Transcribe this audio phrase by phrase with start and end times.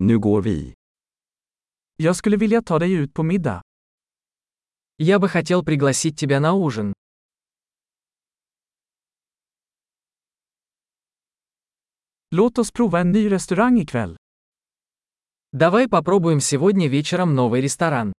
[0.00, 0.74] Nu går vi.
[1.96, 3.62] Jag skulle vilja ta dig ut på middag.
[4.96, 6.92] Я бы хотел пригласить тебя на ужин.
[12.30, 14.16] Låt oss prova en ny restaurang ikväll.
[15.52, 18.12] Давай попробуем сегодня вечером новый ресторан.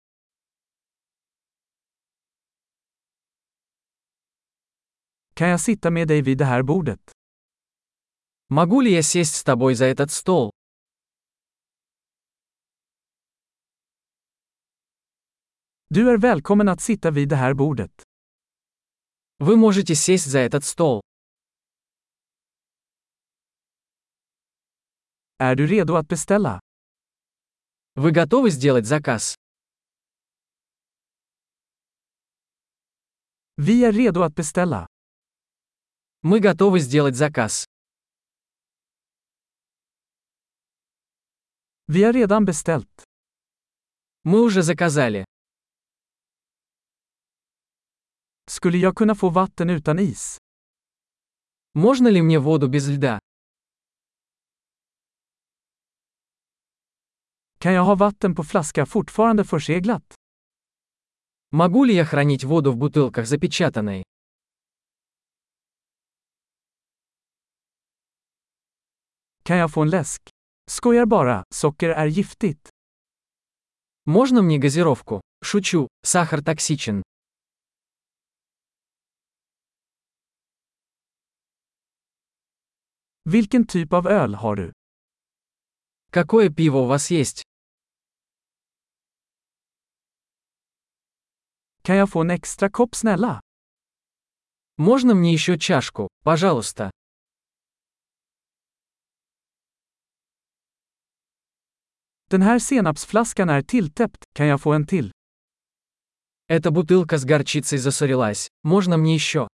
[5.34, 7.12] Kan jag sitta med dig vid det här bordet?
[8.50, 10.52] Могу ли я сесть с тобой за этот стол?
[15.92, 18.04] Du är välkommen att sitta vid det här bordet.
[19.38, 21.02] Вы можете сесть за этот стол.
[25.38, 26.60] Är du redo att beställa?
[27.94, 29.36] Вы готовы сделать заказ?
[33.56, 34.88] Vi är redo att beställa.
[36.22, 37.66] Мы готовы сделать заказ.
[41.86, 43.04] Vi har redan beställt.
[44.24, 45.29] Мы уже заказали.
[48.60, 50.38] Skulle jag kunna få vatten utan is?
[51.74, 53.20] Можно ли мне воду без льда?
[57.60, 60.16] Kan jag ha vatten på flaska fortfarande förseglat?
[61.52, 64.04] Могу ли я хранить воду в бутылках запечатанной?
[69.44, 70.22] Kan jag få en läsk?
[70.70, 72.70] Skojar bara, socker är giftigt.
[74.06, 75.22] Можно мне газировку?
[75.46, 77.04] Шучу, сахар токсичен.
[83.32, 84.74] Vilken typ av öl har du?
[86.12, 87.44] Какое пиво у вас есть?
[91.82, 93.40] Kan jag få en extra kopp snälla?
[94.78, 96.92] Можно мне еще чашку, пожалуйста?
[102.30, 105.12] Den här senapsflaskan är tilltäppt, kan jag få en till?
[106.48, 108.48] Эта бутылка с горчицей засорилась.
[108.64, 109.48] Можно мне еще?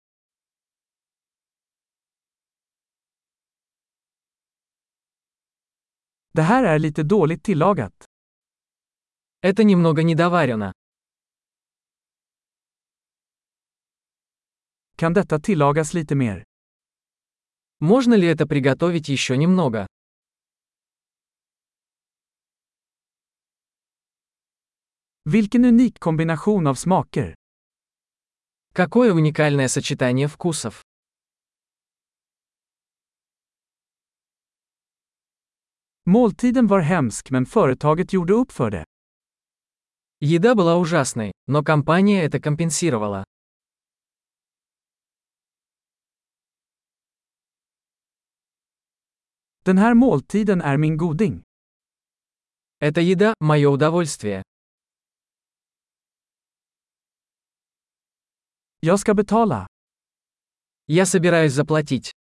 [6.36, 8.06] Det här är lite dåligt tillagat.
[9.42, 10.72] Это немного недоварено.
[14.96, 16.44] Kan detta tillagas lite mer?
[17.80, 19.88] Можно ли это приготовить еще немного?
[25.24, 27.36] Vilken unik kombination av smaker.
[28.74, 30.84] Какое уникальное сочетание вкусов.
[36.08, 38.86] Måltiden var hemsk men företaget gjorde upp för det.
[40.20, 43.24] Еда была ужасной, но компания это компенсировала.
[49.66, 51.44] Den här måltiden är min goding.
[52.80, 54.44] Эта еда– мое удовольствие.
[58.80, 59.68] Jag ska betala.
[60.88, 62.15] Я собираюсь заплатить.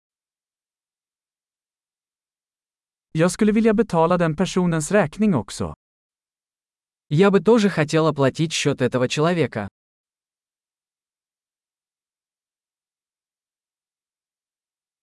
[3.15, 5.73] Jag skulle vilja betala den personens räkning också.
[7.09, 9.67] Я бы тоже хотел оплатить счет этого человека.